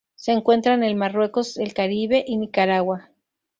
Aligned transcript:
Se 0.15 0.31
encuentra 0.31 0.73
en 0.73 0.83
el 0.83 0.95
Marruecos, 0.95 1.57
el 1.57 1.75
Caribe 1.75 2.25
y 2.27 2.37
Nicaragua. 2.37 3.11